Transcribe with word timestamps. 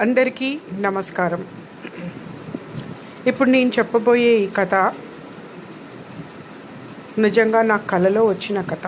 అందరికీ 0.00 0.58
నమస్కారం. 0.80 1.44
ఇప్పుడు 3.26 3.50
నేను 3.50 3.72
చెప్పబోయే 3.78 4.38
ఈ 4.38 4.46
కథ 4.46 4.74
నిజంగా 7.18 7.62
నా 7.62 7.76
కలలో 7.76 8.24
వచ్చిన 8.24 8.60
కథ. 8.60 8.86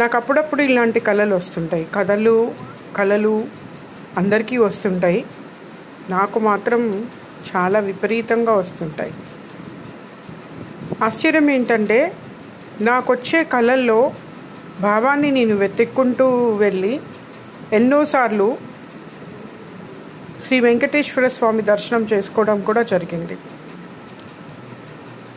నాకు 0.00 0.16
అప్పుడప్పుడు 0.16 0.62
ఇలాంటి 0.62 1.00
కళలు 1.00 1.34
వస్తుంటాయి. 1.34 1.86
కథలు 1.94 2.54
కళలు 2.96 3.44
అందరికీ 4.16 4.56
వస్తుంటాయి. 4.56 5.24
నాకు 6.10 6.38
మాత్రం 6.38 7.08
చాలా 7.56 7.78
విపరీతంగా 7.78 8.52
వస్తుంటాయి. 8.52 9.14
ఆశ్చర్యం 11.04 11.50
ఏంటంటే 11.50 12.16
నాకు 12.80 13.12
వచ్చే 13.12 13.44
కళల్లో 13.44 14.12
భావాన్ని 14.80 15.30
నేను 15.30 15.56
వెతుక్కుంటూ 15.56 16.50
వెళ్ళి 16.50 17.00
ఎన్నోసార్లు 17.72 18.75
శ్రీ 20.46 20.60
వెంకటేశ్వర 20.60 21.28
స్వామి 21.28 21.62
దర్శనం 21.62 22.02
చేసుకోవడం 22.12 22.60
కూడా 22.60 22.82
జరిగింది. 22.82 23.38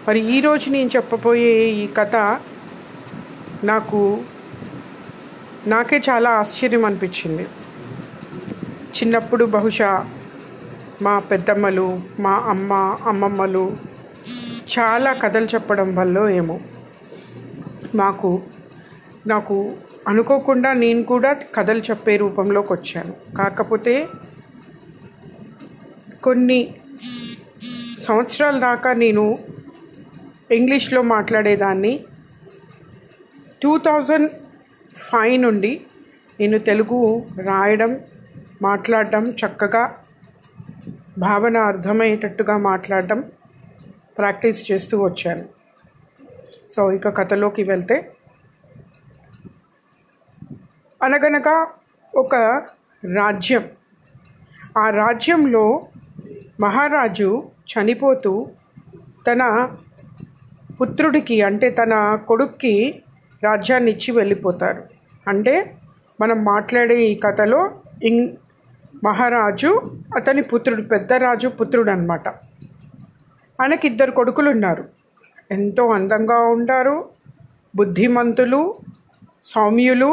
మరి 0.07 0.37
ఈరోజు 0.37 0.69
నేను 0.69 0.89
చెప్పబోయే 0.95 1.53
ఈ 1.69 1.87
కథ 1.87 2.15
నాకు 3.63 4.21
నాకే 5.67 6.01
చాలా 6.09 6.29
ఆశ్చర్యం 6.29 6.85
అనిపించింది. 6.85 7.47
చిన్నప్పుడు 8.97 9.45
బహుశా 9.45 10.05
మా 11.01 11.19
పెద్దమ్మలు 11.19 12.01
మా 12.19 12.31
అమ్మ 12.31 12.73
అమ్మమ్మలు 13.05 13.77
చాలా 14.79 15.13
కథలు 15.13 15.45
చెప్పడం 15.45 15.95
వల్ల 15.95 16.29
ఏమో. 16.29 16.59
మాకు 17.95 18.41
నాకు 19.27 19.73
అనుకోకుండా 20.07 20.73
నేను 20.73 21.03
కూడా 21.03 21.33
కథలు 21.33 21.79
చెప్పే 21.79 22.17
రూపంలోకి 22.17 22.73
వచ్చాను. 22.73 23.35
కాకపోతే 23.35 24.07
కొన్ని 26.23 26.81
సంవత్సరాల 27.99 28.59
దాకా 28.59 28.93
నేను 28.93 29.39
ఇంగ్లీష్లో 30.51 31.01
మాట్లాడేదాన్ని. 31.01 32.05
టూ 33.63 33.77
థౌజండ్ 33.77 34.31
ఫైవ్ 34.97 35.41
నుండి 35.41 35.81
నేను 36.39 36.59
తెలుగు 36.59 37.25
రాయడం 37.41 37.99
మాట్లాడడం 38.61 39.29
చక్కగా 39.31 40.03
భావన 41.17 41.57
అర్థమయ్యేటట్టుగా 41.57 42.57
మాట్లాడడం 42.57 43.31
ప్రాక్టీస్ 44.17 44.71
చేస్తూ 44.71 45.03
వచ్చాను. 45.03 45.45
సో 46.71 46.91
ఇక 46.91 47.17
కథలోకి 47.17 47.63
వెళ్తే 47.63 48.11
అనగనగా 51.03 51.67
ఒక 52.15 52.35
రాజ్యం. 53.15 53.69
ఆ 54.77 54.89
రాజ్యంలో 54.89 55.87
మహారాజు 56.61 57.27
చనిపోతూ 57.71 58.31
తన 59.27 59.41
పుత్రుడికి 60.81 61.41
అంటే 61.41 61.69
తన 61.69 61.93
కొడుక్కి 62.27 63.03
రాజ్యాన్ని 63.43 63.91
ఇచ్చి 63.91 64.11
వెళ్ళిపోతారు. 64.11 64.81
అంటే 65.27 65.75
మనం 66.21 66.43
మాట్లాడే 66.43 66.97
ఈ 67.01 67.15
కథలో 67.15 67.71
ఇంగ్ 68.03 68.27
మహారాజు 69.03 69.81
అతని 70.17 70.41
పుత్రుడు 70.41 70.81
పెద్ద 70.81 71.13
రాజు 71.13 71.47
పుత్రుడు 71.47 71.91
అనమాట 71.91 72.27
ఆయనకి 73.59 73.87
ఇద్దరు 73.87 74.11
కొడుకులు 74.11 74.49
ఉన్నారు 74.49 74.83
ఎంతో 75.51 75.85
అందంగా 75.91 76.39
ఉంటారు. 76.39 77.09
బుద్ధిమంతులు 77.75 78.75
సౌమ్యులు 79.43 80.11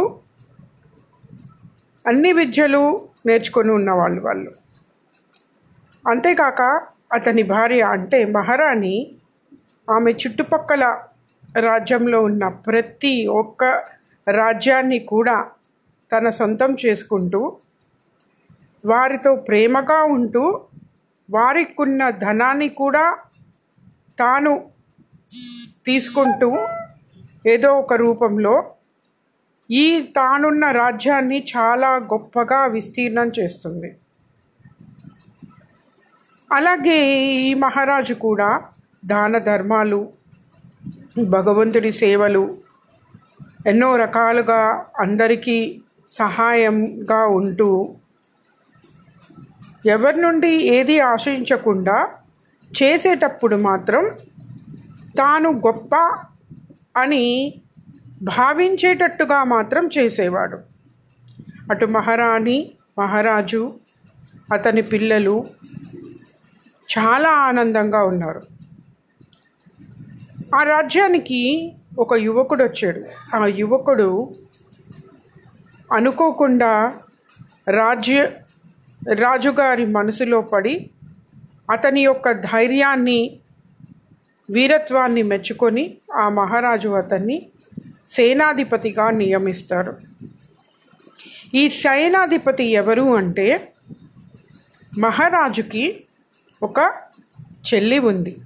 అన్ని 2.06 2.32
విద్యలు 2.32 2.84
నేర్చుకొని 3.26 3.70
ఉన్నవాళ్ళు 3.70 4.20
వాళ్ళు. 4.20 4.65
అంతేకాక 6.06 6.62
అతని 7.12 7.42
భార్య 7.42 7.82
అంటే 7.86 8.18
మహారాణి 8.24 8.94
ఆమె 9.90 10.10
చుట్టుపక్కల 10.12 10.84
రాజ్యంలో 11.60 12.18
ఉన్న 12.22 12.44
ప్రతి 12.48 13.14
ఒక్క 13.32 13.64
రాజ్యాన్ని 14.26 14.98
కూడా 15.04 15.36
తన 16.12 16.30
సొంతం 16.30 16.72
చేసుకుంటూ 16.86 17.40
వారితో 18.84 19.34
ప్రేమగా 19.48 20.00
ఉంటూ 20.16 20.44
వారికున్న 21.28 22.10
ధనాన్ని 22.10 22.68
కూడా 22.74 23.04
తాను 24.18 24.52
తీసుకుంటూ 25.86 26.50
ఏదో 27.46 27.70
ఒక 27.78 27.94
రూపంలో 27.94 28.54
ఈ 29.70 29.86
తానున్న 30.16 30.64
రాజ్యాన్ని 30.70 31.38
చాలా 31.56 31.90
గొప్పగా 32.12 32.66
విస్తీర్ణం 32.66 33.28
చేస్తుంది. 33.28 33.90
అలాగే 36.56 36.98
ఈ 37.22 37.54
మహారాజు 37.54 38.14
కూడా 38.14 38.48
దాన 39.04 39.38
ధర్మాలు 39.38 40.00
భగవంతుడి 41.24 41.90
సేవలు 41.90 42.42
ఎన్నో 43.66 43.96
రకాలుగా 43.96 44.60
అందరికీ 45.00 45.56
సహాయంగా 46.10 47.26
ఉంటూ 47.26 47.68
ఎవరి 49.86 50.20
నుండి 50.20 50.52
ఏది 50.68 51.00
ఆశించకుండా 51.00 51.96
చేసేటప్పుడు 52.70 53.56
మాత్రం 53.56 54.04
తాను 55.18 55.50
గొప్ప 55.66 55.94
అని 56.96 57.24
భావించేటట్టుగా 58.22 59.44
మాత్రం 59.44 59.90
చేసేవాడు. 59.98 60.58
అటు 61.70 61.86
మహారాణి 61.86 62.70
మహారాజు 62.98 63.62
అతని 64.52 64.82
పిల్లలు 64.82 65.34
చాలా 66.98 67.30
ఆనందంగా 67.30 68.04
ఉన్నారు. 68.04 68.42
ఆ 70.54 70.62
రాజ్యానికి 70.62 71.72
ఒక 71.98 72.14
యువకుడు 72.14 72.64
వచ్చాడు. 72.64 73.00
ఆ 73.36 73.46
యువకుడు 73.46 74.28
అనుకోకుండా 75.92 76.94
రాజ్య 77.68 78.32
రాజుగారి 79.12 79.86
మనసులో 79.86 80.40
పడి 80.40 80.90
అతని 81.70 82.04
యొక్క 82.04 82.32
ధైర్యాన్ని 82.32 83.40
వీరత్వాన్ని 84.50 85.22
మెచ్చుకొని 85.22 85.96
ఆ 86.14 86.28
మహారాజు 86.28 86.88
అతన్ని 86.88 87.46
సేనాధిపతిగా 88.08 89.10
నియమిస్తారు. 89.10 89.96
ఈ 91.54 91.68
సేనాధిపతి 91.68 92.64
ఎవరు 92.64 93.14
అంటే 93.16 93.74
మహారాజుకి 94.98 96.05
ఒక 96.62 96.92
చెల్లి 97.68 97.98
ఉంది. 97.98 98.36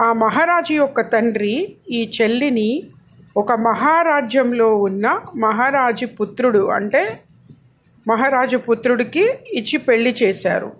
ఆ 0.00 0.12
మహారాజు 0.12 0.72
యొక్క 0.72 1.00
తండ్రి 1.00 1.76
ఈ 1.90 2.10
చెల్లిని 2.22 2.82
ఒక 3.36 3.52
మహారాజ్యంలో 3.52 4.76
ఉన్న 4.76 5.20
మహారాజు 5.36 6.06
పుత్రుడు 6.06 6.70
అంటే 6.70 7.20
మహారాజు 8.08 8.56
పుత్రుడికి 8.56 9.24
ఇచ్చి 9.52 9.78
పెళ్ళి 9.78 10.16
చేశారు. 10.22 10.72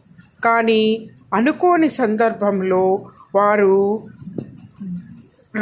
కానీ 0.45 1.11
అనుకోని 1.35 1.89
సందర్భంలో 1.89 3.11
వారు 3.35 4.07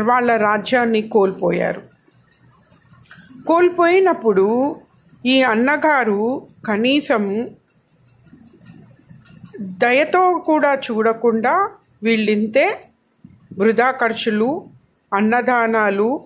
వాళ్ళ 0.03 0.37
రాజ్యాన్ని 0.37 1.03
కోల్పోయారు. 1.03 1.83
కోల్పోయినప్పుడు 3.47 4.77
ఈ 5.27 5.43
అన్నగారు 5.43 6.47
కనీసం 6.67 7.51
దయతో 9.59 10.39
కూడా 10.39 10.75
చూడకుండా 10.75 11.71
వీళ్ళింతే 12.03 12.81
వృధా 13.59 13.91
ఖర్చులు 13.91 14.67
అన్నదానాలు 15.15 16.21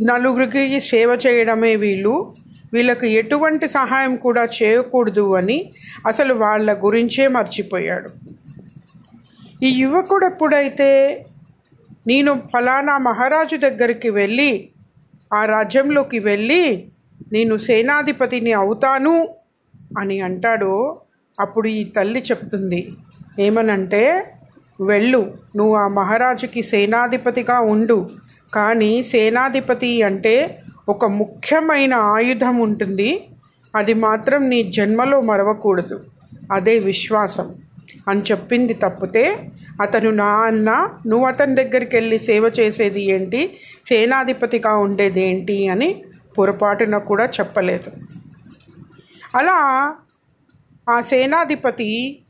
నలుగురికి 0.00 0.80
సేవ 0.80 1.18
చేయడమే 1.26 1.76
వీళ్ళు. 1.76 2.34
వీళ్ళకు 2.74 3.06
ఎటువంటి 3.06 3.68
సహాయం 3.68 4.16
కూడా 4.16 4.48
చేయకూడదు 4.62 5.36
అని 5.36 5.72
అసలు 6.06 6.34
వాళ్ళ 6.34 6.72
గురించే 6.84 7.28
మర్చిపోయాడు. 7.28 8.10
ఈ 9.62 9.70
యువకుడు 9.82 10.26
ఎప్పుడైతే 10.26 10.90
నేను 12.06 12.42
ఫలానా 12.54 12.98
మహారాజు 12.98 13.56
దగ్గరికి 13.56 14.10
వెళ్ళి 14.10 14.70
ఆ 15.34 15.44
రాజ్యంలోకి 15.44 16.18
వెళ్ళి 16.18 16.86
నేను 17.32 17.56
సేనాధిపతిని 17.56 18.52
అవుతాను 18.52 19.28
అని 19.98 20.20
అంటాడో 20.20 21.00
అప్పుడు 21.40 21.68
ఈ 21.68 21.84
తల్లి 21.84 22.20
చెప్తుంది 22.20 22.92
ఏమనంటే 23.38 24.32
వెళ్ళు 24.80 25.34
నువ్వు 25.56 25.76
ఆ 25.76 25.88
మహారాజుకి 25.88 26.62
సేనాధిపతిగా 26.62 27.60
ఉండు. 27.60 28.08
కానీ 28.54 29.02
సేనాధిపతి 29.02 30.02
అంటే 30.02 30.62
ఒక 30.88 31.04
ముఖ్యమైన 31.04 31.94
ఆయుధం 31.94 32.56
ఉంటుంది. 32.56 33.28
అది 33.76 33.94
మాత్రం 33.94 34.48
నీ 34.48 34.62
జన్మలో 34.62 35.20
మరవకూడదు. 35.20 36.04
అదే 36.52 36.78
విశ్వాసం. 36.78 37.54
అని 38.08 38.20
చెప్పింది 38.20 38.74
తప్పితే 38.74 39.50
అతను 39.82 40.10
నా 40.10 40.26
అన్న 40.26 40.90
నువ్వు 41.06 41.26
అతని 41.26 41.54
దగ్గరికి 41.54 41.96
వెళ్ళి 41.96 42.18
సేవ 42.18 42.52
చేసేది 42.60 43.02
ఏంటి? 43.02 43.56
సేనాధిపతిగా 43.88 44.76
ఉండేది 44.76 45.20
ఏంటి? 45.22 45.68
అని 45.68 46.02
పొరపాటున 46.38 46.98
కూడా 46.98 47.24
చెప్పలేదు. 47.24 47.90
అలా 49.34 49.56
ఆ 50.88 51.00
సేనాధిపతి 51.00 52.22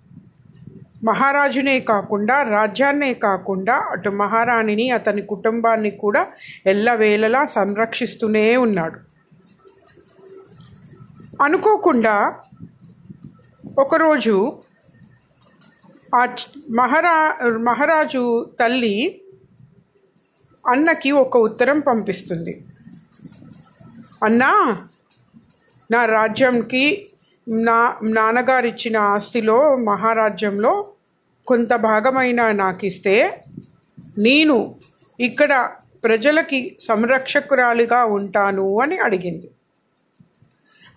మహారాజునే 1.04 1.80
కాకుండా 1.80 2.42
రాజ్యాన్నే 2.42 3.14
కాకుండా 3.14 3.74
అటు 3.74 4.10
మహారాణిని 4.10 4.90
అతని 4.90 5.22
కుటుంబాన్ని 5.22 5.90
కూడా 5.90 6.26
ఎల్లవేళలా 6.66 7.46
సంరక్షిస్తూనే 7.46 8.56
ఉన్నాడు. 8.56 9.00
అనుకోకుండా 11.42 12.34
ఒకరోజు 13.78 14.62
ఆ 16.14 16.28
మహారా 16.70 17.38
మహారాజు 17.42 18.50
తల్లి 18.60 19.22
అన్నకి 20.66 21.10
ఒక 21.10 21.36
ఉత్తరం 21.36 21.80
పంపిస్తుంది. 21.80 22.64
అన్నా 24.22 24.78
నా 25.90 26.04
రాజ్యంకి 26.04 27.07
నా 27.48 27.96
నాన్నగారిచ్చిన 28.02 28.96
ఆస్తిలో 28.96 29.76
మహారాజ్యంలో 29.76 30.86
కొంత 31.46 31.74
భాగమైన 31.74 32.52
నాకు 32.52 32.86
ఇస్తే 32.86 33.40
నేను 34.18 34.74
ఇక్కడ 35.20 35.68
ప్రజలకి 36.04 36.76
సంరక్షకురాలిగా 36.80 38.04
ఉంటాను 38.04 38.80
అని 38.80 38.98
అడిగింది. 38.98 39.50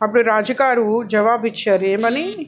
అప్పుడు 0.02 0.22
రాజుగారు 0.22 1.04
జవాబిచ్చారు 1.04 1.84
ఏమని? 1.84 2.48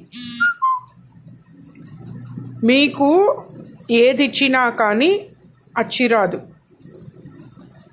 మీకు 2.63 3.38
ఏది 3.91 4.23
ఇచ్చినా 4.23 4.69
కానీ 4.69 5.25
అచ్చిరాదు. 5.77 6.41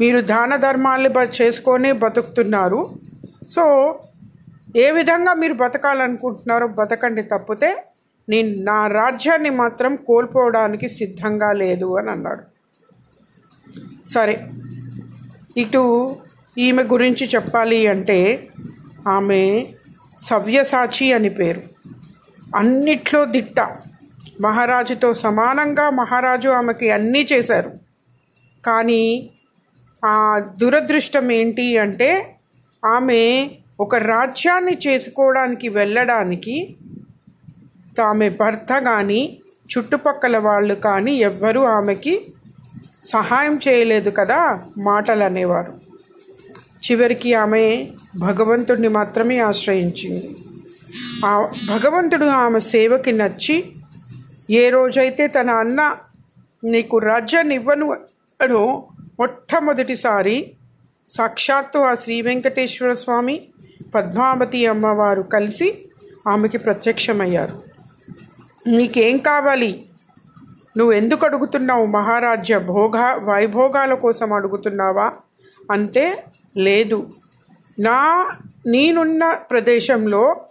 మీరు 0.01 0.21
దాన 0.21 0.57
ధర్మాలు 0.57 1.09
చేసుకొని 1.43 1.93
బతుకుతున్నారు. 1.93 2.91
సో 3.51 4.01
ఏ 4.77 4.91
విధంగా 4.91 5.35
మీరు 5.35 5.53
బతకాలనుకుంటున్నారో 5.53 6.67
బతకండి 6.67 7.23
తప్పితే 7.23 7.85
నేను 8.29 8.65
నా 8.65 8.87
రాజ్యాన్ని 8.87 9.51
మాత్రం 9.51 9.97
కోల్పోవడానికి 9.97 10.89
సిద్ధంగా 10.89 11.53
లేదు 11.53 11.99
అని 11.99 12.11
అన్నాడు. 12.11 12.43
సరే 14.11 14.47
ఇటు 15.57 16.17
ఈమె 16.59 16.83
గురించి 16.83 17.27
చెప్పాలి 17.27 17.87
అంటే 17.87 18.49
ఆమె 19.09 19.67
సవ్యసాచి 20.21 21.13
అని 21.13 21.29
పేరు. 21.29 21.63
అన్నిట్లో 22.57 23.25
దిట్ట. 23.25 23.61
మహారాజుతో 24.41 25.15
సమానంగా 25.15 25.91
మహారాజు 25.91 26.49
ఆమెకి 26.49 26.91
అన్నీ 26.91 27.27
చేశారు. 27.33 27.73
కానీ 28.67 29.31
ఆ 30.05 30.43
దురదృష్టం 30.57 31.33
ఏంటి 31.33 31.79
అంటే 31.79 32.37
ఆమె 32.85 33.51
ఒక 33.81 33.95
రాజ్యాన్ని 33.95 34.79
చేసుకోవడానికి 34.87 35.69
వెళ్ళడానికి 35.69 36.77
తామె 37.99 38.29
భర్త 38.29 38.79
కానీ 38.79 39.39
చుట్టుపక్కల 39.71 40.39
వాళ్ళు 40.39 40.75
కానీ 40.75 41.13
ఎవ్వరూ 41.13 41.63
ఆమెకి 41.63 42.27
సహాయం 43.05 43.61
చేయలేదు 43.69 44.11
కదా 44.11 44.65
మాటలు 44.79 45.25
అనేవారు 45.25 45.73
చివరికి 46.91 47.35
ఆమె 47.35 47.87
భగవంతుడిని 48.17 48.89
మాత్రమే 48.89 49.39
ఆశ్రయించింది. 49.39 50.37
ఆ 51.25 51.51
భగవంతుడు 51.69 52.25
ఆమె 52.25 52.61
సేవకి 52.61 53.13
నచ్చి 53.13 53.57
ఏ 54.51 54.69
రోజైతే 54.69 55.27
తన 55.27 55.51
అన్న 55.51 55.97
నీకు 56.65 56.99
రాజ్యాన్ని 56.99 57.55
ఇవ్వను 57.55 57.87
అడో 58.41 58.63
మొట్టమొదటిసారి 59.21 60.53
సాక్షాత్తు 61.09 61.79
ఆ 61.79 61.95
శ్రీ 61.95 62.21
వెంకటేశ్వర 62.21 62.93
స్వామి 62.93 63.37
పద్మావతి 63.95 64.67
అమ్మవారు 64.67 65.23
కలిసి 65.23 65.89
ఆమెకి 66.29 66.59
ప్రత్యక్షమయ్యారు. 66.59 67.63
నీకేం 68.67 69.19
కావాలి? 69.19 69.87
నువ్వు 70.77 70.93
ఎందుకు 70.93 71.27
అడుగుతున్నావు 71.27 71.87
మహారాజ్య 71.87 72.59
భోగ 72.59 73.19
వైభోగాల 73.23 73.95
కోసం 73.95 74.33
అడుగుతున్నావా? 74.33 75.13
అంటే 75.71 76.25
లేదు. 76.57 77.11
నా 77.79 78.31
నేనున్న 78.67 79.35
ప్రదేశంలో 79.51 80.45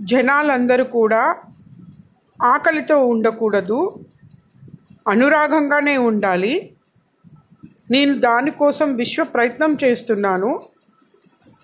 జనాలందరూ 0.00 0.84
కూడా 0.84 1.36
ఆకలితో 2.42 3.06
ఉండకూడదు 3.06 4.04
అనురాగంగానే 5.08 5.96
ఉండాలి. 5.96 6.72
నేను 7.90 8.18
దానికోసం 8.18 8.94
విశ్వ 8.96 9.24
ప్రయత్నం 9.24 9.76
చేస్తున్నాను. 9.84 10.62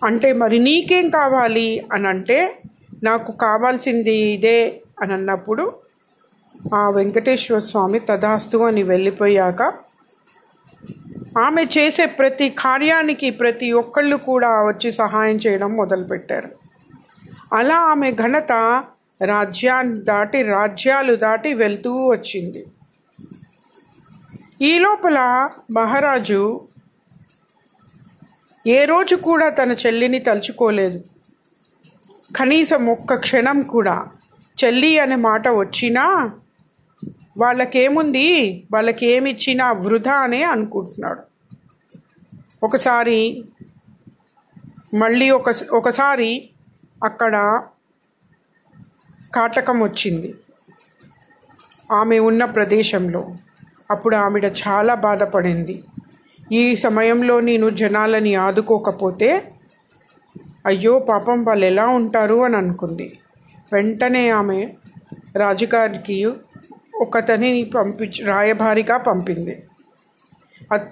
అంటే 0.04 0.32
మరి 0.32 0.58
నీకేం 0.58 1.10
కావాలి 1.10 1.68
అని 1.92 2.06
అంటే 2.06 2.38
నాకు 3.04 3.32
కావాల్సింది 3.32 4.16
ఇదే 4.34 4.80
అని 5.00 5.12
అన్నప్పుడు 5.12 5.64
ఆ 6.74 6.88
వెంకటేశ్వర 6.88 7.58
స్వామి 7.58 8.00
తదాస్తు 8.00 8.58
అని 8.58 8.82
వెళ్ళిపోయాక 8.82 9.62
ఆమె 11.38 11.62
చేసే 11.78 12.06
ప్రతి 12.06 12.48
కార్యానికి 12.48 13.30
ప్రతి 13.30 13.72
ఒక్కళ్ళు 13.72 14.16
కూడా 14.16 14.50
వచ్చి 14.66 14.92
సహాయం 14.92 15.36
చేయడం 15.36 15.70
మొదలుపెట్టారు. 15.76 16.50
అలా 17.52 17.76
ఆమె 17.76 18.12
ఘనత 18.12 18.52
రాజ్యాన్ని 19.22 19.96
దాటి 20.00 20.42
రాజ్యాలు 20.42 21.16
దాటి 21.16 21.54
వెళ్తూ 21.54 21.92
వచ్చింది. 22.06 22.62
ఈ 24.62 24.78
లోపల 24.78 25.48
మహారాజు 25.70 26.40
ఏ 28.66 28.84
రోజు 28.84 29.16
కూడా 29.16 29.48
తన 29.48 29.72
చెల్లిని 29.72 30.18
తలుచుకోలేదు. 30.18 31.04
కనీసం 32.36 32.86
ఒక్క 32.86 33.14
క్షణం 33.14 33.62
కూడా 33.62 34.08
చెల్లి 34.64 34.98
అనే 34.98 35.16
మాట 35.16 35.48
వచ్చినా 35.48 36.30
వాళ్ళకేముంది? 37.38 38.62
వాళ్ళకి 38.72 39.06
ఏమి 39.06 39.30
ఇచ్చినా 39.30 39.72
వృధా 39.72 40.12
అనే 40.12 40.42
అనుకుంటున్నాడు. 40.42 41.20
ఒకసారి 42.62 43.44
మళ్ళీ 44.94 45.30
ఒక 45.30 45.48
ఒకసారి 45.72 46.50
అక్కడ 47.04 47.64
కాటకం 49.34 49.80
వచ్చింది. 49.80 50.34
ఆమె 51.92 52.18
ఉన్న 52.18 52.44
ప్రదేశంలో. 52.44 53.34
అప్పుడు 53.90 54.16
ఆవిడ 54.16 54.44
చాలా 54.44 54.94
బాధపడింది. 54.94 55.84
ఈ 56.52 56.76
సమయంలో 56.76 57.40
నేను 57.40 57.70
జనాలని 57.70 58.34
ఆదుకోకపోతే 58.34 59.52
అయ్యో 60.66 60.98
పాపం 60.98 61.44
వాళ్ళు 61.44 61.66
ఎలా 61.66 61.86
ఉంటారు 61.86 62.44
అని 62.44 62.56
అనుకుంది. 62.56 63.18
వెంటనే 63.72 64.28
ఆమె 64.28 64.68
రాజుగారికి 65.36 66.32
ఒకతనిని 66.94 67.64
పంపించి 67.64 68.24
రాయభారిగా 68.24 68.96
పంపింది. 68.96 69.62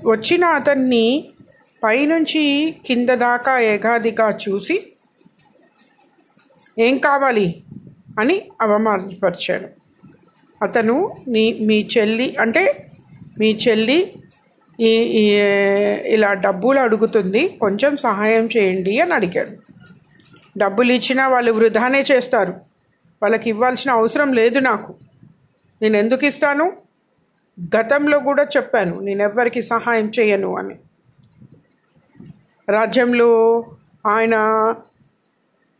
వచ్చిన 0.07 0.45
అతన్ని 0.45 1.29
పైనుంచి 1.85 2.75
కింద 2.87 3.09
దాకా 3.09 3.59
ఏగాదిగా 3.61 4.39
చూసి 4.49 4.93
ఏం 6.79 6.99
కావాలి? 6.99 7.63
అని 8.21 8.49
అవమానపరిచాడు. 8.61 9.69
అతను 10.65 11.17
నీ 11.29 11.59
మీ 11.61 11.89
చెల్లి 11.99 12.37
అంటే 12.41 12.91
మీ 13.39 13.59
చెల్లి 13.69 14.13
ఈ 14.81 15.33
ఇలా 16.07 16.33
డబ్బులు 16.33 16.81
అడుగుతుంది 16.81 17.49
కొంచెం 17.49 17.97
సహాయం 17.97 18.49
చేయండి 18.57 19.01
అని 19.01 19.15
అడిగాడు. 19.15 19.51
డబ్బులు 20.59 20.93
ఇచ్చినా 20.93 21.29
వాళ్ళు 21.29 21.53
వృధానే 21.53 22.05
చేస్తారు. 22.13 22.53
వాళ్ళకి 23.23 23.49
ఇవ్వాల్సిన 23.51 23.91
అవసరం 23.91 24.33
లేదు 24.33 24.59
నాకు. 24.59 24.95
నేను 25.83 25.97
ఎందుకు 25.97 26.27
ఇస్తాను? 26.27 26.73
గతంలో 27.77 28.19
కూడా 28.19 28.45
చెప్పాను 28.45 29.01
నేను 29.01 29.23
ఎవ్వరికి 29.23 29.63
సహాయం 29.63 30.13
చేయను 30.19 30.57
అని. 30.57 30.75
రాజ్యంలో 32.69 33.65
ఆయన 34.07 34.35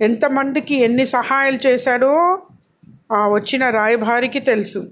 ఎంతమందికి 0.01 0.75
ఎన్ని 0.75 1.07
సహాయాలు 1.07 1.59
చేశాడో 1.67 2.43
ఆ 3.13 3.29
వచ్చిన 3.29 3.71
రాయభారికి 3.71 4.41
తెలుసు. 4.41 4.91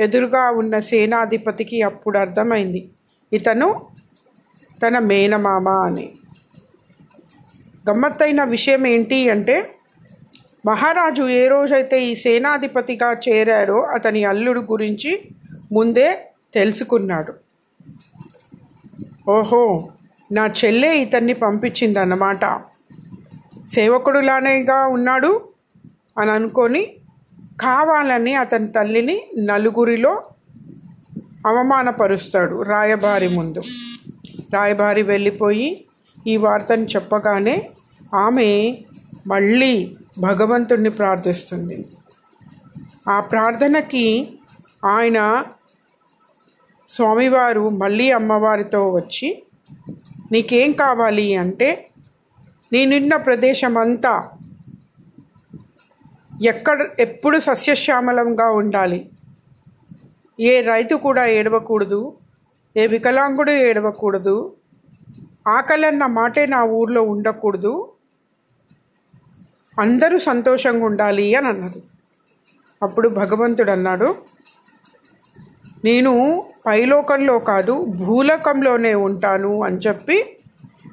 ఎదురుగా 0.00 0.50
ఉన్న 0.50 0.78
సేనాధిపతికి 0.78 1.82
అప్పుడు 1.82 2.18
అర్థమైంది. 2.18 2.90
ఇతను 3.32 3.82
తన 4.82 4.98
మేనమామ 4.98 5.68
అని. 5.68 6.12
గమ్మత్తైన 7.90 8.44
విషయం 8.44 8.86
ఏంటి 8.86 9.30
అంటే 9.30 9.74
మహారాజు 10.66 11.22
ఏ 11.22 11.48
రోజైతే 11.48 12.04
ఈ 12.04 12.14
సేనాధిపతిగా 12.14 13.20
చేరాడో 13.28 13.80
అతని 13.80 14.24
అల్లుడు 14.24 14.60
గురించి 14.60 15.22
ముందే 15.72 16.32
తెలుసుకున్నాడు. 16.54 17.34
ఓహో 19.30 19.88
నా 20.32 20.46
చెల్లె 20.46 20.96
ఇతన్ని 20.96 21.32
పంపించిందన్నమాట. 21.32 22.60
సేవకుడులానేగా 23.66 24.86
ఉన్నాడు 24.86 25.48
అని 26.18 26.30
అనుకొని 26.30 26.96
కావాలని 27.60 28.34
అతని 28.34 28.68
తల్లిని 28.68 29.30
నలుగురిలో 29.38 30.22
అవమానపరుస్తాడు 31.48 32.62
రాయబారి 32.62 33.28
ముందు. 33.28 33.60
రాయబారి 34.54 35.02
వెళ్ళిపోయి 35.02 35.68
ఈ 36.26 36.36
వార్తను 36.36 36.84
చెప్పగానే 36.84 37.56
ఆమె 38.14 38.48
మళ్ళీ 39.26 39.96
భగవంతుణ్ణి 40.18 40.90
ప్రార్థిస్తుంది. 40.90 41.78
ఆ 43.08 43.20
ప్రార్థనకి 43.20 44.06
ఆయన 44.84 45.44
స్వామివారు 46.88 47.68
మళ్ళీ 47.68 48.10
అమ్మవారితో 48.10 48.80
వచ్చి 48.88 49.28
నీకేం 50.32 50.72
కావాలి 50.72 51.26
అంటే 51.36 51.68
నేనున్న 52.72 53.16
ప్రదేశం 53.16 53.78
అంతా 53.78 54.14
ఎక్కడ 56.46 56.78
ఎప్పుడు 56.98 57.38
సస్యశ్యామలంగా 57.38 58.46
ఉండాలి. 58.52 59.00
ఏ 60.38 60.54
రైతు 60.60 60.94
కూడా 60.96 61.22
ఏడవకూడదు 61.26 62.00
ఏ 62.76 62.86
వికలాంగుడు 62.86 63.52
ఏడవకూడదు 63.68 64.34
ఆకలన్న 65.48 66.06
మాటే 66.06 66.46
నా 66.46 66.60
ఊర్లో 66.78 67.02
ఉండకూడదు 67.02 67.72
అందరూ 69.76 70.16
సంతోషంగా 70.18 70.84
ఉండాలి 70.86 71.34
అని 71.34 71.48
అన్నది. 71.48 71.80
అప్పుడు 72.82 73.08
భగవంతుడు 73.20 73.70
అన్నాడు 73.70 74.08
నేను 75.84 76.12
పైలోకంలో 76.66 77.38
కాదు 77.50 77.74
భూలోకంలోనే 78.00 78.94
ఉంటాను 79.08 79.52
అని 79.62 79.78
చెప్పి 79.78 80.16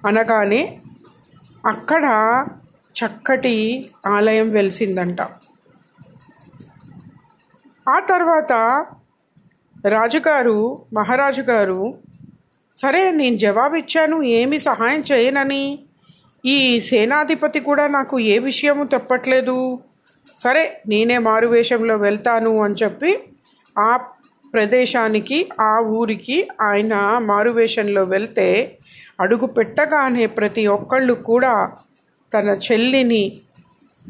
అనగానే 0.05 0.61
అక్కడ 1.65 2.05
చక్కటి 2.95 3.55
ఆలయం 4.07 4.49
వెలిసిందంట. 4.49 5.21
ఆ 7.87 7.99
తర్వాత 8.11 8.53
రాజుగారు 9.85 10.59
మహారాజు 10.93 11.41
గారు 11.41 11.93
సరే 12.77 13.11
నేను 13.11 13.35
జవాబు 13.35 13.75
ఇచ్చాను 13.75 14.23
ఏమి 14.23 14.59
సహాయం 14.59 15.03
చేయనని. 15.11 15.79
ఈ 16.45 16.79
సేనాధిపతి 16.81 17.59
కూడా 17.59 17.87
నాకు 17.87 18.15
ఏ 18.19 18.37
విషయము 18.39 18.83
చెప్పట్లేదు 18.93 19.79
సరే 20.39 20.81
నేనే 20.87 21.17
మారువేషంలో 21.17 21.95
వెళ్తాను 21.97 22.63
అని 22.63 22.75
చెప్పి 22.83 23.11
ఆ 23.77 23.97
ప్రదేశానికి 24.53 25.49
ఆ 25.61 25.79
ఊరికి 25.79 26.47
ఆయన 26.61 26.93
మారువేషంలో 27.23 28.03
వెళ్తే 28.03 28.77
అడుగు 29.19 29.45
పెట్టగానే 29.47 30.25
ప్రతి 30.25 30.67
ఒక్కళ్ళు 30.67 31.13
కూడా 31.13 31.53
తన 32.33 32.49
చెల్లిని 32.65 33.23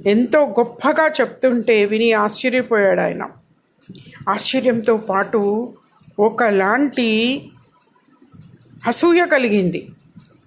ఎంతో 0.06 0.46
గొప్పగా 0.60 1.08
చెప్తుంటే 1.22 1.86
విని 1.86 2.14
ఆశ్చర్యపోయాడు 2.14 3.02
ఆయన 3.02 3.24
ఆశ్చర్యంతో 4.30 4.98
పాటు 4.98 5.42
ఒకలాంటి 6.20 7.10
అసూయ 8.88 9.26
కలిగింది. 9.26 9.82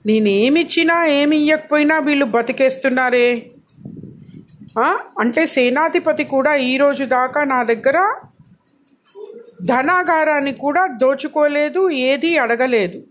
నేనేమిచ్చినా 0.07 1.07
ఏమి 1.07 1.37
ఇవ్వకపోయినా 1.37 1.99
వీళ్ళు 1.99 2.25
బతికేస్తున్నారే? 2.25 3.51
అంటే 5.21 5.47
సేనాధిపతి 5.47 6.25
కూడా 6.25 6.55
ఈరోజు 6.55 7.05
దాకా 7.05 7.45
నా 7.45 7.63
దగ్గర 7.63 7.99
ధనాగారాన్ని 9.65 10.53
కూడా 10.53 10.87
దోచుకోలేదు 10.87 11.91
ఏది 11.91 12.39
అడగలేదు. 12.39 13.03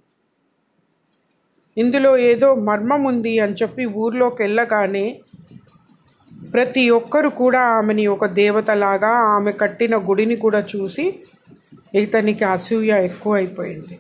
ఇందులో 1.78 2.18
ఏదో 2.18 2.56
మర్మం 2.56 3.04
ఉంది 3.04 3.40
అని 3.40 3.54
చెప్పి 3.54 3.86
ఊర్లోకి 3.86 4.44
వెళ్ళగానే 4.44 5.06
ప్రతి 6.58 6.90
ఒక్కరు 6.90 7.30
కూడా 7.30 7.60
ఆమెని 7.60 8.08
ఒక 8.08 8.26
దేవతలాగా 8.26 9.08
ఆమె 9.08 9.52
కట్టిన 9.52 9.96
గుడిని 9.98 10.36
కూడా 10.36 10.66
చూసి 10.76 11.20
ఇతనికి 11.94 12.46
అసూయ 12.46 12.92
ఎక్కువైపోయింది. 12.92 14.00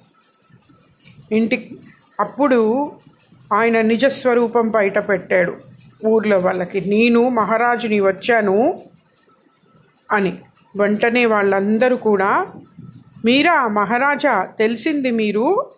ఇంటి 1.31 1.57
అప్పుడు 2.19 2.91
ఆయన 3.53 3.81
నిజస్వరూపం 3.81 4.69
బయట 4.69 5.09
పెట్టాడు. 5.09 5.53
ఊర్లో 6.05 6.39
వాళ్ళకి 6.39 6.81
నేను 6.89 7.29
మహారాజుని 7.29 7.99
వచ్చాను 7.99 8.79
అని. 10.11 10.37
వెంటనే 10.77 11.25
వాళ్ళందరూ 11.25 11.97
కూడా 11.97 12.47
మీరా 13.25 13.67
మహారాజా 13.67 14.43
తెలిసింది 14.59 15.11
మీరు 15.11 15.69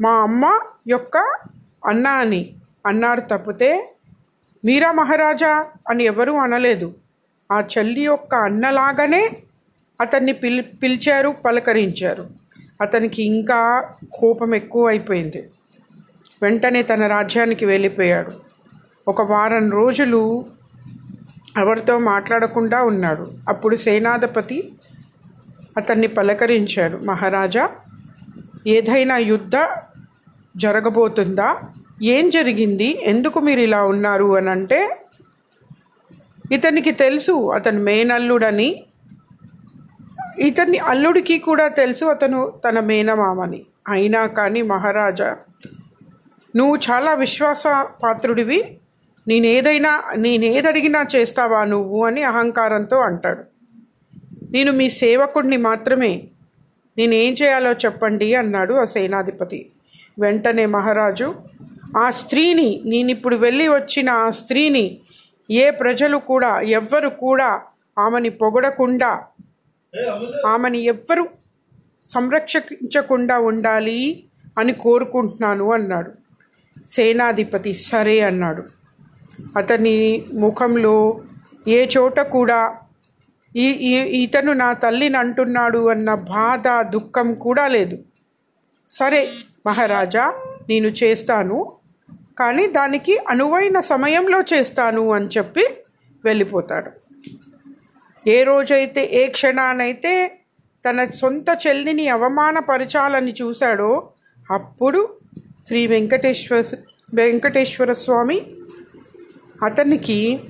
మా 0.00 0.10
అమ్మ 0.10 0.60
యొక్క 0.86 1.16
అన్న 1.86 2.08
అని 2.08 2.54
అన్నారు 2.86 3.20
తప్పితే 3.20 3.93
మీరా 4.64 4.92
మహారాజా 4.92 5.66
అని 5.88 6.04
ఎవరూ 6.04 6.36
అనలేదు. 6.36 6.94
ఆ 7.52 7.60
చెల్లి 7.60 8.00
యొక్క 8.00 8.34
అన్నలాగానే 8.34 9.30
అతన్ని 10.00 10.32
పిల్ 10.32 10.62
పిలిచారు 10.82 11.28
పలకరించారు. 11.28 12.28
అతనికి 12.80 13.22
ఇంకా 13.22 13.90
కోపం 14.12 14.54
ఎక్కువ 14.54 14.88
అయిపోయింది 14.88 15.50
వెంటనే 16.42 16.82
తన 16.82 17.06
రాజ్యానికి 17.06 17.64
వెళ్ళిపోయాడు. 17.64 18.32
ఒక 19.08 19.30
వారం 19.30 19.70
రోజులు 19.70 20.46
ఎవరితో 21.58 21.98
మాట్లాడకుండా 21.98 22.82
ఉన్నాడు. 22.82 23.32
అప్పుడు 23.48 23.76
సేనాధిపతి 23.76 24.72
అతన్ని 25.76 26.06
పలకరించాడు. 26.06 26.96
మహారాజా 26.96 27.70
ఏదైనా 28.66 29.16
యుద్ధ 29.16 29.56
జరగబోతుందా? 30.56 31.60
ఏం 32.02 32.30
జరిగింది? 32.30 33.00
ఎందుకు 33.02 33.40
మీరు 33.40 33.60
ఇలా 33.60 33.84
ఉన్నారు 33.84 34.36
అని 34.36 34.50
అంటే 34.50 34.96
ఇతనికి 36.52 36.92
తెలుసు 36.92 37.50
అతను 37.50 37.82
మేనల్లుడని 37.82 38.84
ఇతని 40.38 40.78
అల్లుడికి 40.78 41.38
కూడా 41.38 41.68
తెలుసు 41.68 42.04
అతను 42.04 42.52
తన 42.68 42.80
మేనమామని. 42.80 43.66
అయినా 43.88 44.26
కానీ 44.26 44.62
మహారాజా 44.62 45.36
నువ్వు 46.56 46.76
చాలా 46.76 47.14
విశ్వాస 47.14 47.64
పాత్రుడివి 48.02 48.78
నేనేదైనా 49.28 50.02
నేనేదడిగినా 50.16 51.06
చేస్తావా 51.16 51.64
నువ్వు 51.64 52.04
అని 52.04 52.22
అహంకారంతో 52.22 52.96
అంటాడు. 52.96 53.44
నేను 54.50 54.72
మీ 54.72 54.90
సేవకుడిని 54.90 55.56
మాత్రమే. 55.56 56.24
నేనేం 56.98 57.32
చేయాలో 57.32 57.72
చెప్పండి 57.72 58.34
అన్నాడు 58.34 58.74
ఆ 58.74 58.84
సేనాధిపతి. 58.84 59.70
వెంటనే 60.20 60.66
మహారాజు 60.66 61.34
ఆ 61.96 62.10
స్త్రీని 62.10 62.82
నేను 62.84 63.10
ఇప్పుడు 63.10 63.36
వెళ్ళి 63.36 63.68
వచ్చిన 63.68 64.10
ఆ 64.10 64.30
స్త్రీని 64.30 65.00
ఏ 65.50 65.70
ప్రజలు 65.70 66.16
కూడా 66.16 66.60
ఎవ్వరు 66.60 67.08
కూడా 67.08 67.62
ఆమెని 67.98 68.28
పొగడకుండా 68.28 69.24
ఆమెని 70.46 70.84
ఎవ్వరు 70.84 71.28
సంరక్షించకుండా 72.06 73.38
ఉండాలి 73.38 74.24
అని 74.58 74.72
కోరుకుంటున్నాను 74.72 75.72
అన్నాడు. 75.72 76.10
సేనాధిపతి 76.90 77.74
సరే 77.74 78.20
అన్నాడు. 78.20 78.64
అతని 79.56 80.24
ముఖంలో 80.34 81.20
ఏ 81.68 81.86
చోట 81.98 82.20
కూడా 82.20 82.76
ఈ- 83.56 84.22
ఇతను 84.22 84.52
నా 84.52 84.72
తల్లిని 84.72 85.16
అంటున్నాడు 85.16 85.88
అన్న 85.88 86.14
బాధ 86.14 86.88
దుఃఖం 86.88 87.34
కూడా 87.34 87.68
లేదు. 87.68 87.98
సరే 88.90 89.28
మహారాజా 89.66 90.34
నేను 90.68 90.86
చేస్తాను. 90.88 91.72
కానీ 92.38 92.66
దానికి 92.66 93.16
అనువైన 93.28 93.80
సమయంలో 93.80 94.40
చేస్తాను 94.52 95.12
అని 95.12 95.26
చెప్పి 95.26 95.64
వెళ్ళిపోతాడు. 96.24 96.90
ఏ 98.26 98.42
రోజైతే 98.42 99.02
ఏ 99.12 99.26
క్షణానైతే 99.28 100.40
తన 100.84 101.04
సొంత 101.04 101.46
చెల్లిని 101.66 102.08
అవమానపరచాలని 102.08 103.34
చూశాడో 103.42 104.10
అప్పుడు 104.50 105.18
శ్రీ 105.64 105.86
వెంకటేశ్వర 105.86 106.62
వెంకటేశ్వర 107.14 107.92
స్వామి 107.92 108.46
అతనికి 109.62 110.40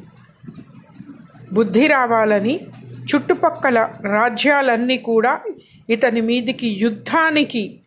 బుద్ధి 1.52 1.86
రావాలని 1.86 2.60
చుట్టుపక్కల 3.14 3.78
రాజ్యాలన్నీ 4.02 4.98
కూడా 4.98 5.40
ఇతని 5.88 6.20
మీదికి 6.20 6.68
యుద్ధానికి 6.68 7.80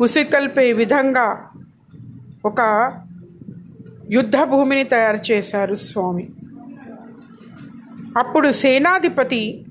ఉసికల్పే 0.00 0.72
విధంగా 0.72 1.53
ఒక 2.44 2.60
యుద్ధ 4.10 4.36
భూమిని 4.44 4.84
తయారు 4.84 5.32
చేశారు 5.32 5.74
స్వామి. 5.74 6.28
అప్పుడు 8.16 8.52
సేనాధిపతి 8.52 9.66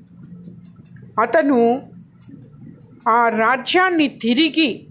అతను 1.21 1.81
ఆ 3.07 3.29
రాజ్యాన్ని 3.29 4.07
తిరిగి 4.07 4.87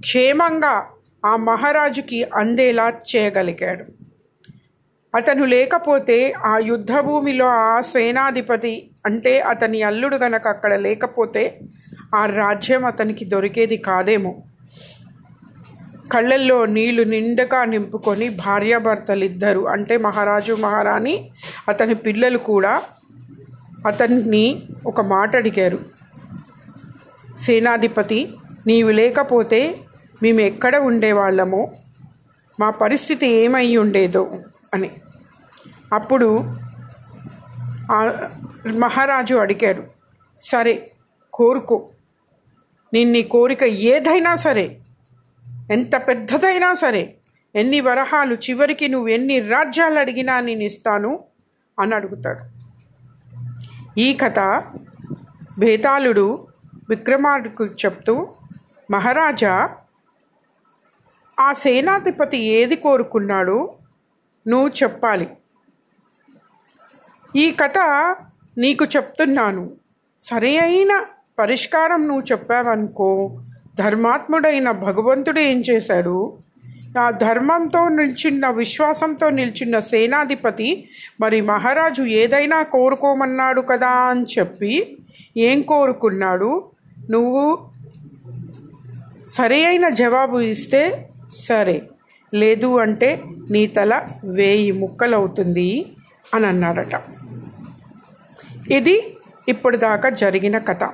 క్షేమంగా 0.00 0.86
ఆ 1.26 1.36
మహారాజుకి 1.36 2.22
అందేలా 2.22 2.88
చేయగలిగాడు. 2.88 3.84
అతను 5.14 5.44
లేకపోతే 5.44 6.32
ఆ 6.32 6.58
యుద్ధ 6.58 7.00
భూమిలో 7.00 7.46
ఆ 7.46 7.80
సేనాధిపతి 7.80 8.90
అంటే 9.06 9.40
అతని 9.40 9.82
అల్లుడు 9.82 10.16
గనక 10.16 10.48
అక్కడ 10.48 10.74
లేకపోతే 10.74 11.60
ఆ 12.14 12.26
రాజ్యం 12.26 12.84
అతనికి 12.84 13.24
దొరికేది 13.24 13.76
కాదేమో. 13.76 14.42
కళ్ళల్లో 16.12 16.66
నీళ్ళు 16.66 17.02
నిండగా 17.02 17.64
నింపుకొని 17.64 18.28
భార్యాభర్తలిద్దరు 18.28 19.68
అంటే 19.68 19.96
మహారాజు 19.96 20.52
మహారాణి 20.54 21.30
అతని 21.68 21.94
పిల్లలు 21.94 22.38
కూడా 22.38 22.82
అతన్ని 23.86 24.62
ఒక 24.86 25.00
మాట 25.00 25.36
అడిగారు. 25.36 25.78
సేనాధిపతి 27.38 28.34
నీవు 28.66 28.90
లేకపోతే 28.90 29.76
మేము 30.22 30.40
ఎక్కడ 30.40 30.76
ఉండేవాళ్ళమో? 30.76 31.70
మా 32.60 32.70
పరిస్థితి 32.70 33.26
ఏమై 33.26 33.76
ఉండేదో? 33.76 34.32
అని. 34.74 34.90
అప్పుడు 35.92 36.38
మహారాజు 38.76 39.34
అడిగారు. 39.34 39.84
సరే 40.40 40.90
కోరుకో. 41.32 41.88
నేను 42.92 43.12
నీ 43.12 43.22
కోరిక 43.22 43.62
ఏదైనా 43.62 44.36
సరే 44.36 44.78
ఎంత 45.72 45.96
పెద్దదైనా 45.96 46.74
సరే 46.74 47.16
ఎన్ని 47.54 47.80
వరహాలు 47.80 48.34
చివరికి 48.34 48.88
నువ్వు 48.88 49.08
ఎన్ని 49.08 49.38
రాజ్యాలు 49.40 49.98
అడిగినా 49.98 50.40
నేను 50.40 50.62
ఇస్తాను 50.62 51.24
అని 51.80 51.94
అడుగుతాడు. 51.94 52.40
ఈ 54.00 54.14
కథ 54.14 54.38
బేతాళుడు 55.58 56.46
విక్రమార్కు 56.88 57.64
చెప్తూ 57.64 58.28
మహారాజా 58.90 59.76
ఆ 61.40 61.52
సేనాధిపతి 61.52 62.38
ఏది 62.38 62.76
కోరుకున్నాడో 62.76 63.76
నువ్వు 64.46 64.68
చెప్పాలి. 64.68 65.30
ఈ 67.36 67.50
కథ 67.50 67.78
నీకు 68.58 68.84
చెప్తున్నాను. 68.84 69.76
సరి 70.20 70.58
అయిన 70.58 71.04
పరిష్కారం 71.38 72.08
నువ్వు 72.08 72.22
చెప్పావనుకో 72.32 73.40
ధర్మాత్ముడైన 73.78 74.70
భగవంతుడు 74.70 75.40
ఏం 75.40 75.62
చేశాడు? 75.70 76.32
ఆ 76.98 77.10
ధర్మంతో 77.10 77.88
నిల్చున్న 77.88 78.50
విశ్వాసంతో 78.50 79.30
నిల్చున్న 79.30 79.78
సేనాధిపతి 79.78 80.88
మరి 81.20 81.40
మహారాజు 81.40 82.02
ఏదైనా 82.02 82.62
కోరుకోమన్నాడు 82.62 83.60
కదా 83.60 83.88
అని 83.88 84.26
చెప్పి 84.38 84.96
ఏం 85.36 85.62
కోరుకున్నాడు? 85.62 86.64
నువ్వు 87.10 87.58
సరి 89.28 89.64
అయిన 89.64 89.88
జవాబు 89.88 90.38
ఇస్తే 90.38 91.08
సరే 91.32 91.82
లేదు 92.34 92.78
అంటే 92.78 93.22
నీ 93.50 93.66
తల 93.66 94.02
వేయి 94.24 94.72
ముక్కలవుతుంది 94.72 95.86
అని 96.34 96.46
అన్నాడట. 96.46 96.94
ఇది 98.70 99.16
ఇప్పటిదాకా 99.48 100.08
జరిగిన 100.10 100.58
కథ. 100.58 100.84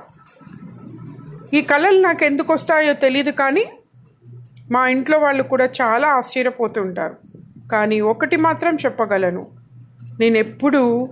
ఈ 1.54 1.60
కళలు 1.60 2.02
నాకు 2.02 2.24
ఎందుకు 2.24 2.52
వస్తాయో 2.52 2.92
తెలియదు 2.92 3.30
కానీ 3.30 3.64
మా 4.70 4.88
ఇంట్లో 4.88 5.18
వాళ్ళు 5.18 5.42
కూడా 5.42 5.64
చాలా 5.64 6.08
ఆశ్చర్యపోతుంటారు. 6.08 7.16
కానీ 7.72 8.00
ఒకటి 8.00 8.36
మాత్రం 8.36 8.74
చెప్పగలను. 8.74 9.46
నేను 10.20 10.38
ఎప్పుడూ 10.38 11.08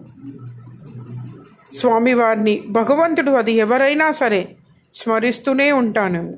స్వామివారిని 1.72 2.64
భగవంతుడు 2.68 3.30
అది 3.30 3.52
ఎవరైనా 3.52 4.10
సరే 4.10 4.56
స్మరిస్తూనే 4.94 5.72
ఉంటాను. 5.72 6.34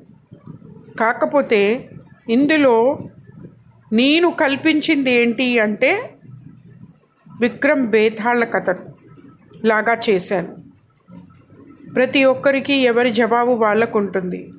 కాకపోతే 1.01 1.91
ఇందులో 2.29 2.99
నేను 3.93 4.31
కల్పించింది 4.31 5.11
ఏంటి 5.11 5.59
అంటే 5.59 6.15
విక్రమ్ 7.41 7.87
బేతాళ్ళ 7.87 8.45
కథ 8.45 8.77
లాగా 9.65 9.97
చేశాను. 10.11 10.70
ప్రతి 11.95 12.25
ఒక్కరికి 12.25 12.73
ఎవరి 12.73 13.11
జవాబు 13.11 13.51
వాళ్ళకు 13.51 13.99
ఉంటుంది 13.99 14.53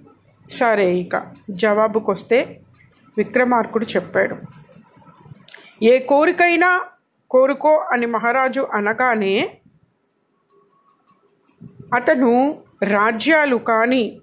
సరే 0.52 0.96
ఇక 0.96 1.34
జవాబుకొస్తే 1.50 2.62
విక్రమార్కుడు 3.18 3.86
చెప్పాడు. 3.86 4.36
ఏ 5.84 6.00
కోరికైనా 6.00 6.82
కోరుకో 7.30 7.88
అని 7.92 8.06
మహారాజు 8.06 8.68
అనగానే 8.74 9.60
అతను 11.94 12.58
రాజ్యాలు 12.84 13.56
కానీ 13.56 14.22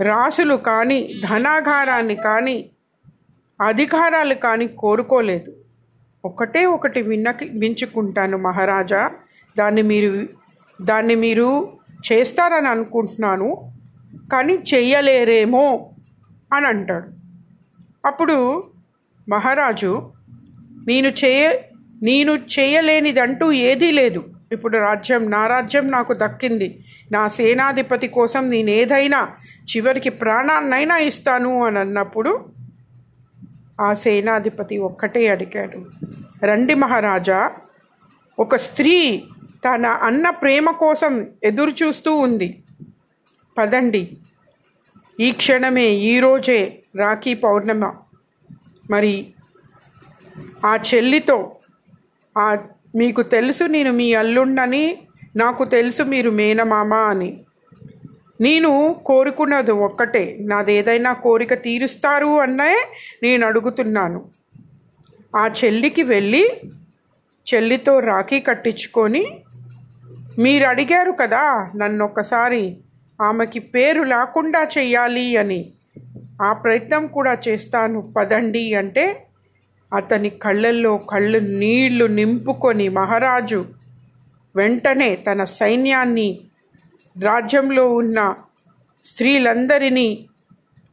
రాసులు 0.00 0.54
కానీ 0.54 1.08
ధనాగారాన్ని 1.28 2.16
కానీ 2.16 2.70
అధికారాలు 3.60 4.34
కానీ 4.34 4.66
కోరుకోలేదు. 4.66 5.56
ఒకటే 6.24 6.66
ఒకటి 6.66 7.02
విన్నకి 7.02 7.48
వించుకుంటాను 7.58 8.38
మహారాజా. 8.38 9.10
దాన్ని 9.58 9.82
మీరు 9.82 10.28
దాన్ని 10.82 11.14
మీరు 11.14 11.78
చేస్తారని 12.12 12.68
అనుకుంటున్నాను 12.68 13.72
కానీ 14.32 14.52
చెయ్యలేరేమో 14.52 15.90
అని 16.52 16.66
అంటాడు. 16.66 17.08
అప్పుడు 18.06 18.64
మహారాజు 19.28 20.12
నేను 20.86 21.08
చేయ 21.08 21.58
నేను 22.02 22.32
చేయలేనిదంటూ 22.32 23.52
ఏదీ 23.52 23.90
లేదు. 23.90 24.24
ఇప్పుడు 24.52 24.78
రాజ్యం 24.78 25.30
నా 25.30 25.46
రాజ్యం 25.46 25.88
నాకు 25.88 26.12
దక్కింది. 26.12 26.84
నా 27.12 27.28
సేనాధిపతి 27.28 28.08
కోసం 28.08 28.50
నేను 28.50 28.70
ఏదైనా 28.70 29.28
చివరికి 29.76 30.10
ప్రాణాన్నైనా 30.10 30.98
ఇస్తాను 30.98 31.64
అని 31.64 31.78
అన్నప్పుడు 31.78 32.46
ఆ 33.80 33.94
సేనాధిపతి 33.94 34.78
ఒక్కటే 34.78 35.28
అడిగాడు. 35.28 35.78
రండి 36.46 36.74
మహారాజా 36.74 37.50
ఒక 38.38 38.56
స్త్రీ 38.56 39.24
తన 39.64 39.86
అన్న 39.86 40.30
ప్రేమ 40.30 40.70
కోసం 40.70 41.26
ఎదురు 41.44 41.70
చూస్తూ 41.70 42.14
ఉంది. 42.16 42.62
పదండి. 43.58 44.16
ఈ 45.20 45.32
క్షణమే 45.32 45.90
ఈరోజే 45.90 46.82
రాఖీ 46.96 47.34
పౌర్ణమ. 47.34 47.92
మరి 48.90 49.26
ఆ 50.66 50.78
చెల్లితో 50.94 51.56
ఆ 52.38 52.58
మీకు 52.94 53.22
తెలుసు 53.22 53.64
నేను 53.64 53.92
మీ 53.92 54.14
అల్లుండని 54.14 54.98
నాకు 55.36 55.64
తెలుసు 55.64 56.02
మీరు 56.02 56.30
మేనమామ 56.30 56.94
అని. 56.94 57.44
నేను 58.40 58.96
కోరుకున్నది 59.06 59.70
ఒక్కటే 59.70 60.36
నాదేదైనా 60.40 61.12
కోరిక 61.12 61.54
తీరుస్తారు 61.54 62.40
అన్నే 62.40 62.76
నేను 63.22 63.46
అడుగుతున్నాను. 63.46 64.30
ఆ 65.36 65.50
చెల్లికి 65.64 66.02
వెళ్ళి 66.02 66.50
చెల్లితో 67.54 67.98
రాఖీ 67.98 68.40
కట్టించుకొని 68.40 69.42
మీరు 70.38 70.64
అడిగారు 70.64 71.12
కదా 71.12 71.70
నన్నొక్కసారి 71.76 72.76
ఆమెకి 73.20 73.58
పేరు 73.60 74.02
లేకుండా 74.02 74.62
చెయ్యాలి 74.78 75.36
అని. 75.36 75.72
ఆ 76.42 76.52
ప్రయత్నం 76.52 77.06
కూడా 77.06 77.38
చేస్తాను 77.48 78.00
పదండి 78.00 78.74
అంటే 78.74 79.26
అతని 79.92 80.30
కళ్ళల్లో 80.30 80.96
కళ్ళు 80.96 81.38
నీళ్ళు 81.38 82.06
నింపుకొని 82.06 82.88
మహారాజు 82.88 83.66
వెంటనే 84.56 85.16
తన 85.16 85.44
సైన్యాన్ని 85.44 86.40
రాజ్యంలో 87.22 87.88
ఉన్న 87.94 88.34
స్త్రీలందరినీ 89.04 90.28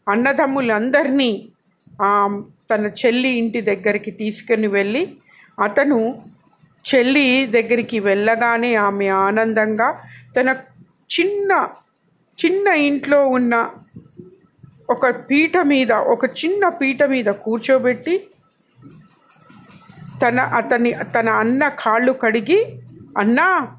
అన్నదమ్ములందరినీ 0.10 1.52
ఆ 2.02 2.42
తన 2.72 2.86
చెల్లి 2.86 3.30
ఇంటి 3.30 3.62
దగ్గరికి 3.62 4.12
తీసుకుని 4.12 4.68
వెళ్ళి 4.68 5.18
అతను 5.60 6.22
చెల్లి 6.86 7.46
దగ్గరికి 7.46 8.00
వెళ్ళగానే 8.00 8.76
ఆమె 8.76 9.08
ఆనందంగా 9.08 10.04
తన 10.36 10.50
చిన్న 11.10 11.52
చిన్న 12.40 12.68
ఇంట్లో 12.68 13.28
ఉన్న 13.28 13.70
ఒక 14.90 15.10
పీట 15.10 15.58
మీద 15.58 15.92
ఒక 15.92 16.26
చిన్న 16.26 16.70
పీట 16.70 17.04
మీద 17.04 17.26
కూర్చోబెట్టి 17.26 18.28
తన 20.22 20.40
అతని 20.40 20.92
తన 21.16 21.30
అన్న 21.30 21.70
కాళ్ళు 21.70 22.12
కడిగి 22.12 22.60
అన్నా 23.18 23.78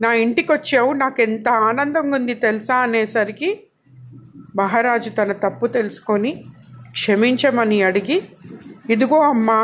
నా 0.00 0.12
ఇంటికి 0.12 0.52
వచ్చావు 0.52 0.92
నాకు 0.92 1.22
ఎంత 1.22 1.48
ఆనందంగా 1.48 2.16
ఉంది 2.16 2.34
తెలుసా? 2.34 2.76
అనేసరికి 2.76 3.60
మహారాజు 4.56 5.10
తన 5.10 5.32
తప్పు 5.32 5.66
తెలుసుకొని 5.66 6.44
క్షమించమని 6.92 7.82
అడిగి 7.82 8.22
ఇదిగో 8.88 9.20
అమ్మా 9.30 9.58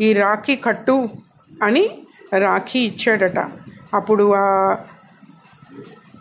ఈ 0.00 0.12
రాఖీ 0.12 0.56
కట్టు 0.56 1.08
అని 1.62 1.84
రాఖీ 2.32 2.78
ఇచ్చాడట. 2.78 3.38
అప్పుడు 3.94 4.34
ఆ 4.34 4.76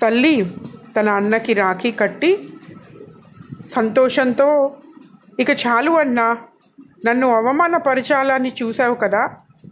తల్లి 0.02 0.54
తన 1.00 1.10
అన్నకి 1.10 1.54
రాఖీ 1.54 1.92
కట్టి 1.92 2.50
సంతోషంతో 3.68 4.76
ఇక 5.40 5.50
చాలు 5.50 5.92
అన్నా 5.92 6.38
నన్ను 7.06 7.36
అవమానపరచాలని 7.36 8.54
చూసావు 8.64 8.96
కదా 8.96 9.30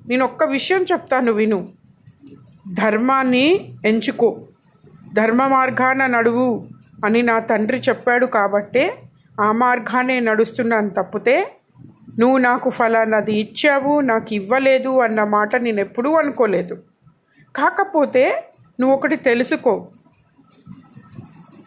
నేను 0.07 0.25
ఒక్క 0.25 0.43
విషయం 0.43 0.83
చెప్తాను 0.83 1.31
విను. 1.31 1.69
ధర్మాన్ని 2.73 3.71
ఎంచుకో. 3.85 4.41
ధర్మ 5.13 5.47
మార్గాన 5.47 6.05
నడువు 6.05 6.67
అని 7.05 7.21
నా 7.21 7.39
తండ్రి 7.39 7.81
చెప్పాడు 7.89 8.25
కాబట్టే 8.25 8.95
ఆ 9.41 9.51
మార్గానే 9.51 10.19
నడుస్తున్నాను 10.19 10.89
తప్పితే 10.89 11.51
నువ్వు 12.19 12.37
నాకు 12.37 12.69
ఫలానాది 12.69 13.39
ఇచ్చావు 13.39 14.01
నాకు 14.01 14.33
ఇవ్వలేదు 14.33 14.99
అన్న 14.99 15.23
మాట 15.23 15.55
నేను 15.55 15.79
ఎప్పుడూ 15.79 16.13
అనుకోలేదు. 16.13 16.83
కాకపోతే 17.55 18.49
నువ్వు 18.79 18.97
ఒకటి 18.97 19.15
తెలుసుకో. 19.15 19.87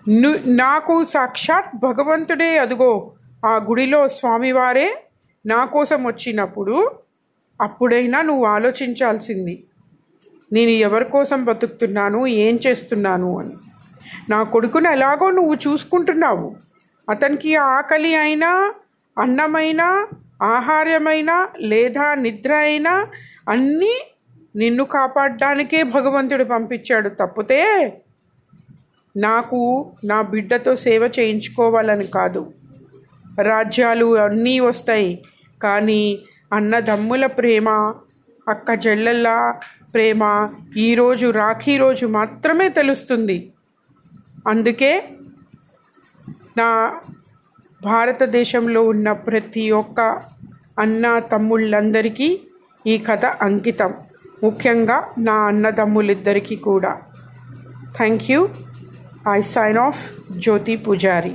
ను 0.08 0.38
నాకు 0.46 1.04
సాక్షాత్ 1.04 1.76
భగవంతుడే 1.76 2.58
అదుగో. 2.58 3.12
ఆ 3.46 3.56
గుడిలో 3.56 4.08
స్వామివారే 4.08 5.04
నా 5.46 5.64
కోసం 5.64 6.04
వచ్చినప్పుడు 6.04 6.90
అప్పుడైనా 7.60 8.22
నువ్వు 8.22 8.44
ఆలోచించాల్సింది. 8.46 9.64
నేను 10.52 10.70
ఎవరి 10.70 11.04
కోసం 11.04 11.44
బతుకుతున్నాను 11.44 12.26
ఏం 12.26 12.58
చేస్తున్నాను 12.66 13.38
అని. 13.38 13.54
నా 14.28 14.42
కొడుకును 14.42 14.88
ఎలాగో 14.88 15.30
నువ్వు 15.30 15.54
చూసుకుంటున్నావు. 15.54 16.56
అతనికి 17.10 17.54
ఆకలి 17.54 18.14
అయినా 18.14 18.74
అన్నమైనా 19.18 20.08
ఆహారమైనా 20.42 21.48
లేదా 21.60 22.14
నిద్ర 22.14 22.54
అయినా 22.54 23.06
అన్నీ 23.48 24.12
నిన్ను 24.56 24.84
కాపాడడానికే 24.84 25.82
భగవంతుడు 25.82 26.44
పంపించాడు. 26.44 27.08
తప్పితే 27.08 27.92
నాకు 29.16 29.92
నా 30.04 30.22
బిడ్డతో 30.22 30.76
సేవ 30.76 31.10
చేయించుకోవాలని 31.18 32.06
కాదు. 32.06 32.52
రాజ్యాలు 33.42 34.18
అన్నీ 34.18 34.60
వస్తాయి. 34.60 35.24
కానీ 35.62 36.18
అన్నదమ్ముల 36.52 37.26
ప్రేమ 37.26 37.94
అక్క 38.48 38.86
చెల్లెళ్ళ 38.86 39.54
ప్రేమ 39.94 40.50
ఈరోజు 40.76 41.30
రాఖీ 41.30 41.76
రోజు 41.76 42.06
మాత్రమే 42.06 42.68
తెలుస్తుంది. 42.68 43.52
అందుకే 44.48 45.04
నా 46.56 47.00
భారతదేశంలో 47.86 48.80
ఉన్న 48.92 49.08
ప్రతి 49.26 49.64
ఒక్క 49.70 50.00
అన్న 50.78 51.18
తమ్ముళ్ళందరికీ 51.32 52.28
ఈ 52.86 52.98
కథ 52.98 53.24
అంకితం. 53.46 53.92
ముఖ్యంగా 54.42 54.96
నా 55.18 55.36
అన్నదమ్ములిద్దరికీ 55.50 56.56
కూడా. 56.56 56.92
Thank 57.96 58.30
you. 58.30 58.48
I 59.28 59.40
sign 59.54 59.78
off 59.78 60.02
Jyothi 60.38 60.76
Pujari. 60.76 61.34